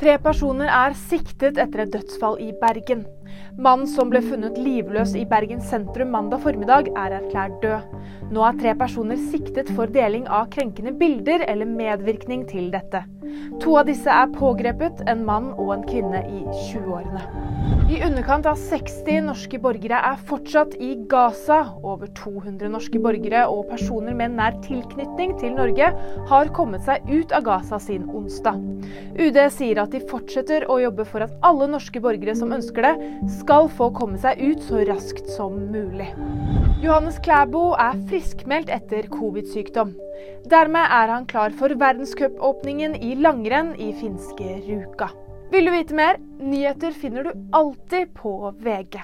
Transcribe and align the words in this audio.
Tre 0.00 0.14
personer 0.16 0.70
er 0.72 0.94
siktet 0.96 1.58
etter 1.60 1.82
et 1.82 1.90
dødsfall 1.92 2.38
i 2.40 2.54
Bergen. 2.56 3.02
Mannen 3.60 3.88
som 3.90 4.10
ble 4.12 4.22
funnet 4.24 4.58
livløs 4.60 5.14
i 5.18 5.26
Bergen 5.28 5.60
sentrum 5.64 6.12
mandag 6.14 6.42
formiddag, 6.44 6.90
er 6.96 7.18
erklært 7.20 7.60
død. 7.64 7.96
Nå 8.30 8.44
er 8.46 8.58
tre 8.60 8.74
personer 8.78 9.20
siktet 9.30 9.72
for 9.76 9.90
deling 9.90 10.28
av 10.28 10.50
krenkende 10.54 10.94
bilder 10.96 11.44
eller 11.48 11.68
medvirkning 11.68 12.46
til 12.50 12.70
dette. 12.74 13.04
To 13.60 13.76
av 13.78 13.86
disse 13.90 14.10
er 14.10 14.30
pågrepet, 14.32 15.02
en 15.10 15.24
mann 15.26 15.50
og 15.60 15.74
en 15.74 15.82
kvinne 15.86 16.22
i 16.26 16.40
20-årene. 16.70 17.22
I 17.90 17.98
underkant 18.06 18.46
av 18.46 18.58
60 18.58 19.24
norske 19.26 19.58
borgere 19.62 19.98
er 20.10 20.20
fortsatt 20.28 20.76
i 20.82 20.92
Gaza. 21.10 21.58
Over 21.82 22.10
200 22.16 22.70
norske 22.72 23.00
borgere 23.02 23.42
og 23.50 23.66
personer 23.70 24.14
med 24.16 24.36
nær 24.38 24.56
tilknytning 24.64 25.34
til 25.40 25.56
Norge 25.56 25.90
har 26.30 26.52
kommet 26.56 26.86
seg 26.86 27.06
ut 27.10 27.34
av 27.36 27.44
Gaza 27.48 27.80
siden 27.82 28.08
onsdag. 28.14 28.62
UD 29.18 29.40
sier 29.52 29.82
at 29.82 29.94
de 29.94 30.02
fortsetter 30.10 30.68
å 30.70 30.78
jobbe 30.84 31.06
for 31.08 31.26
at 31.26 31.34
alle 31.46 31.68
norske 31.70 32.02
borgere 32.02 32.36
som 32.38 32.54
ønsker 32.54 32.86
det, 32.86 32.94
skal 33.38 33.68
få 33.72 33.90
komme 33.96 34.18
seg 34.20 34.40
ut 34.40 34.62
så 34.66 34.82
raskt 34.88 35.28
som 35.36 35.56
mulig. 35.72 36.08
Johannes 36.80 37.18
Klæbo 37.24 37.74
er 37.78 37.98
friskmeldt 38.08 38.72
etter 38.72 39.08
covid-sykdom. 39.12 39.92
Dermed 40.50 40.94
er 40.98 41.12
han 41.12 41.28
klar 41.30 41.54
for 41.56 41.72
verdenscupåpningen 41.82 42.96
i 42.96 43.14
langrenn 43.20 43.74
i 43.76 43.92
finske 44.00 44.60
Ruka. 44.64 45.10
Vil 45.50 45.66
du 45.66 45.74
vite 45.74 45.96
mer? 45.98 46.20
Nyheter 46.40 46.94
finner 46.96 47.26
du 47.26 47.32
alltid 47.56 48.14
på 48.16 48.54
VG. 48.64 49.00